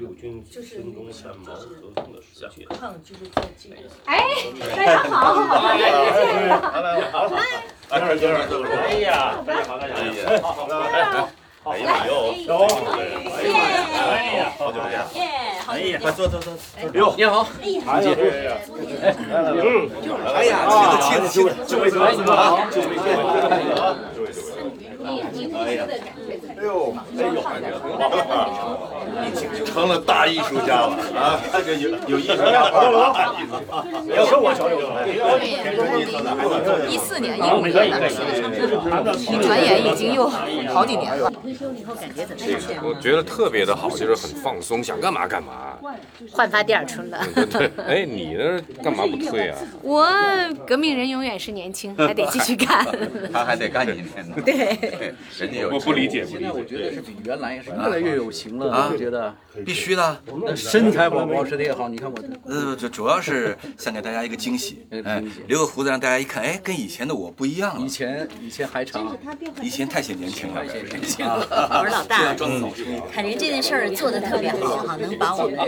[0.00, 2.66] 六军孙中山、毛泽东的实践。
[2.70, 3.76] 抗就是在这个。
[4.06, 4.24] 哎，
[4.74, 7.36] 大家好，好，来来好，来，
[7.90, 7.94] 哎
[9.00, 9.92] 呀，大家好，大家
[11.62, 12.64] 好，哎呀，有，有，
[12.96, 15.28] 哎呀，好久不见，耶，
[15.66, 16.50] 好哎呀，快坐坐坐，
[16.94, 19.90] 哟，你好，哎呀，嗯，
[20.34, 20.64] 哎呀，
[21.02, 23.08] 亲自亲自，就位就位，好，就位就位，
[23.76, 24.48] 啊，就位就位，
[25.52, 25.84] 哎呀，
[26.60, 27.42] 哎呦，哎呦，
[29.64, 31.40] 成了大艺术家了啊！
[31.66, 31.72] 有
[32.06, 33.82] 有艺术家范儿了，大艺术家。
[34.14, 34.74] 要说我瞧瞧，
[36.86, 38.10] 一四年，一五年的，
[39.16, 41.32] 一转眼已经又好几年了。
[41.42, 42.42] 退休以后感觉怎么
[42.74, 42.84] 样？
[42.84, 45.78] 我觉得特别的好，就是很放松，想干嘛干嘛。
[46.30, 47.18] 焕发第二春了。
[47.86, 49.56] 哎，你那干嘛不退啊？
[49.80, 50.06] 我
[50.66, 52.86] 革命人永远是年轻，还得继续干。
[53.32, 54.36] 他还得干一年呢。
[54.44, 54.76] 对，
[55.38, 55.70] 人家有。
[55.70, 56.64] 我不理解，不理在我。
[56.70, 59.34] 觉得是比原来是越来越有型了，啊我觉得
[59.66, 60.22] 必须的。
[60.46, 67.88] 那身材保保持的也好，你看我这呃，主主要是想给大家一个惊喜， 哎哎，留个胡子让大家一看，哎，跟以前的我不一样了以。
[67.88, 69.16] 前以前还长，
[69.60, 72.70] 以前太显年轻了，显年轻我 是老大，嗯
[73.12, 75.58] 凯林这件事儿做的特别好哈， 能把我们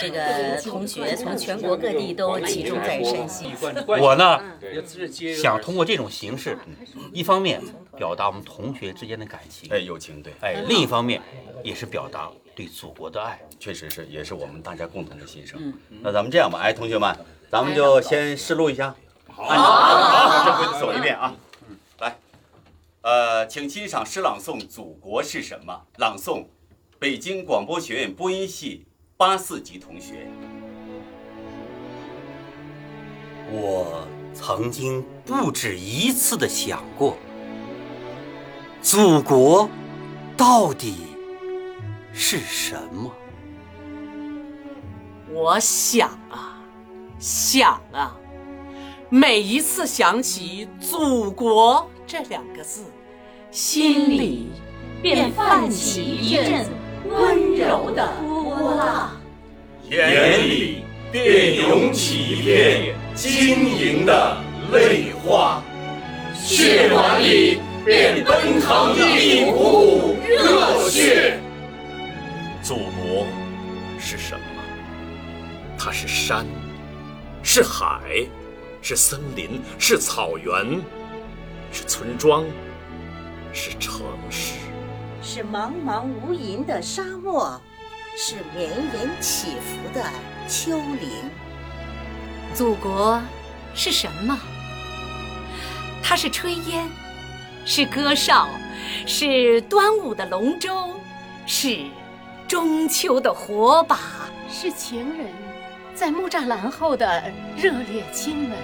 [0.00, 3.46] 这个同学从全国各地都集中在山西。
[3.86, 4.40] 我呢，
[5.40, 6.58] 想通过这种形式，
[7.12, 7.60] 一方面
[7.96, 11.20] 表达我们同学之间的感情，哎，友情对，哎，另一方面
[11.62, 13.40] 也是表达对祖国的爱。
[13.58, 15.72] 确实是，也是我们大家共同的心声。
[16.02, 17.14] 那咱们这样吧，哎，同学们，
[17.50, 18.94] 咱们就先试录一下，
[19.28, 21.34] 好，好，这回走一遍啊。
[21.98, 22.16] 来，
[23.02, 26.46] 呃，请欣赏诗朗诵《祖国是什么》，朗诵，
[26.98, 30.26] 北京广播学院播音系八四级同学。
[33.52, 37.16] 我曾经不止一次的想过，
[38.80, 39.68] 祖国
[40.40, 40.94] 到底
[42.14, 43.12] 是什么？
[45.30, 46.56] 我想啊，
[47.18, 48.16] 想啊，
[49.10, 52.84] 每一次想起“祖国”这两个字，
[53.50, 54.48] 心里
[55.02, 56.66] 便泛起一阵
[57.06, 59.10] 温柔的波浪。
[59.90, 64.38] 眼里便涌起一片晶莹的
[64.72, 65.62] 泪花，
[66.34, 71.40] 血管里便奔腾一股热血。
[72.62, 73.26] 祖国
[73.98, 74.62] 是什么？
[75.76, 76.46] 它是山，
[77.42, 78.00] 是海，
[78.80, 80.80] 是森林，是草原，
[81.72, 82.44] 是村庄，
[83.52, 84.54] 是城市。
[85.22, 87.60] 是茫茫无垠的沙漠，
[88.16, 90.04] 是绵延起伏的
[90.46, 91.10] 丘陵。
[92.54, 93.20] 祖国
[93.74, 94.38] 是什么？
[96.02, 96.88] 它是炊烟，
[97.64, 98.48] 是歌哨，
[99.06, 100.90] 是端午的龙舟，
[101.46, 101.78] 是
[102.46, 103.98] 中秋的火把，
[104.50, 105.28] 是情人
[105.94, 107.22] 在木栅栏后的
[107.56, 108.58] 热烈亲吻，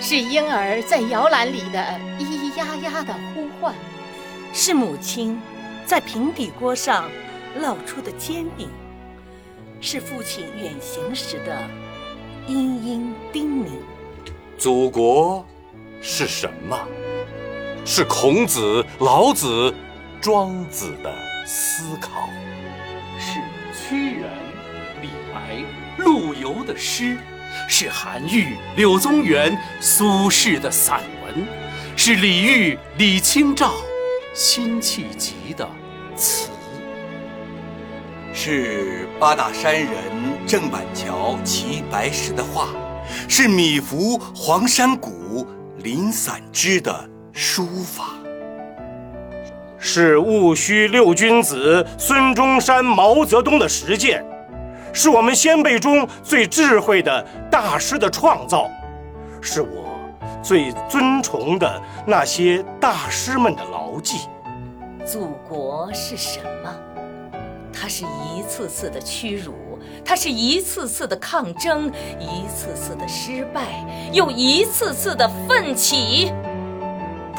[0.00, 1.78] 是婴儿在摇篮里的
[2.18, 3.74] 咿咿呀呀的呼唤，
[4.52, 5.40] 是母亲
[5.84, 7.08] 在平底锅上
[7.60, 8.68] 烙出的煎饼，
[9.80, 11.58] 是父亲远行时的
[12.46, 13.68] 殷殷叮咛。
[14.56, 15.44] 祖国
[16.00, 16.78] 是什么？
[17.84, 19.74] 是孔子、老子、
[20.20, 21.12] 庄子的
[21.44, 22.28] 思考。
[23.18, 23.40] 是
[23.76, 24.30] 屈原、
[25.00, 25.64] 李白、
[25.98, 27.18] 陆游的诗，
[27.68, 31.46] 是韩愈、柳宗元、苏轼的散文，
[31.96, 33.72] 是李煜、李清照、
[34.32, 35.68] 辛弃疾的
[36.16, 36.50] 词。
[38.32, 39.90] 是八大山人
[40.46, 42.68] 郑板桥、齐白石的画，
[43.28, 45.46] 是米芾、黄山谷、
[45.78, 48.10] 林散之的书法。
[49.78, 54.24] 是戊戌六君子孙中山、毛泽东的实践，
[54.92, 58.70] 是我们先辈中最智慧的大师的创造，
[59.40, 59.98] 是我
[60.42, 64.20] 最尊崇的那些大师们的牢记。
[65.04, 66.72] 祖国是什么？
[67.72, 69.52] 它是一次次的屈辱，
[70.04, 71.90] 它是一次次的抗争，
[72.20, 73.62] 一次次的失败，
[74.12, 76.32] 又一次次的奋起。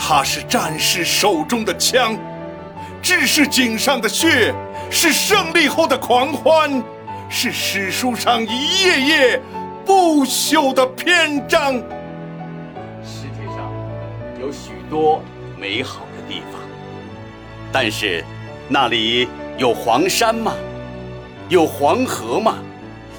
[0.06, 2.18] 它是战士手中的枪，
[3.02, 4.54] 志士颈上的血，
[4.92, 6.84] 是胜利后的狂欢，
[7.30, 9.42] 是史书上一页页
[9.86, 11.76] 不朽的篇章。
[13.02, 13.72] 世界上
[14.42, 15.24] 有许多
[15.58, 16.60] 美好的地方，
[17.72, 18.26] 但是
[18.68, 20.54] 那里有黄山吗？
[21.48, 22.58] 有黄河吗？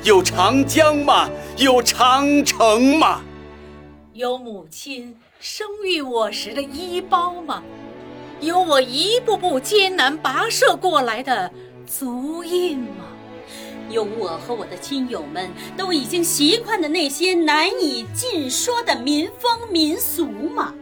[0.03, 1.31] 有长江吗？
[1.57, 3.23] 有长城吗？
[4.13, 7.63] 有母亲生育我时的衣包吗？
[8.41, 11.53] 有我一步步艰难跋涉过来的
[11.87, 13.05] 足印吗？
[13.91, 20.73] 有我和我的亲友们都已经习惯的那些难以尽说的民风民俗吗？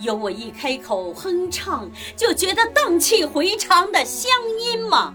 [0.00, 5.14] 有我一开口哼唱就觉得荡气回肠的乡音吗？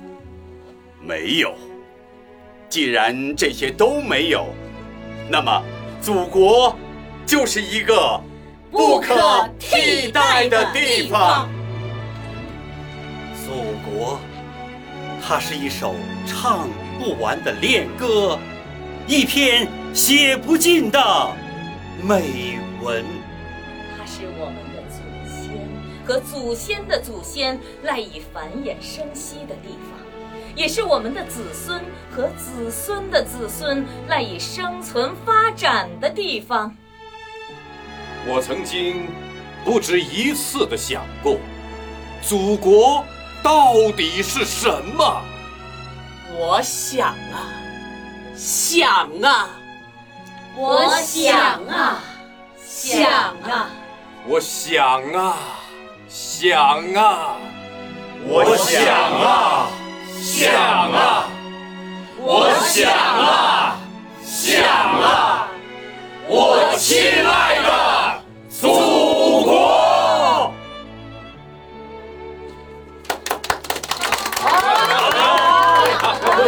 [1.01, 1.53] 没有。
[2.69, 4.45] 既然这些都没有，
[5.29, 5.61] 那么
[6.01, 6.73] 祖国
[7.29, 8.19] 就是一个
[8.71, 11.47] 不可替代的地方。
[13.45, 13.51] 祖
[13.87, 14.19] 国，
[15.21, 15.93] 它是一首
[16.25, 16.67] 唱
[16.97, 18.39] 不完的恋歌，
[19.05, 20.99] 一篇写不尽的
[22.01, 23.05] 美文。
[23.95, 24.99] 它是我们的祖
[25.29, 25.67] 先
[26.03, 29.99] 和祖先的祖先赖以繁衍生息的地方，
[30.55, 31.79] 也是我们的子孙
[32.09, 36.75] 和子孙的子孙赖以生存发展的地方。
[38.27, 39.07] 我曾经
[39.63, 41.37] 不止一次的想过，
[42.21, 43.03] 祖国。
[43.41, 45.21] 到底是什么？
[46.37, 47.47] 我想啊，
[48.35, 49.47] 想啊，
[50.57, 52.03] 我想啊，
[52.67, 53.01] 想
[53.49, 53.69] 啊，
[54.27, 55.37] 我想啊，
[56.09, 57.37] 想啊，
[58.27, 59.69] 我想啊，
[60.21, 60.51] 想
[60.91, 61.29] 啊，
[62.17, 63.48] 我想啊，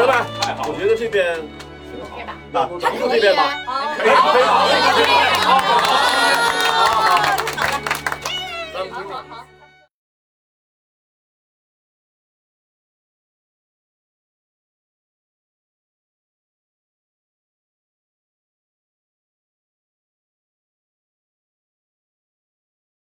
[0.02, 0.26] 老板
[0.68, 1.36] 我觉得这边
[1.94, 2.34] 挺好。
[2.52, 3.54] 那咱们坐这边吧。
[3.98, 5.14] 可以可以
[5.46, 6.11] 好好好。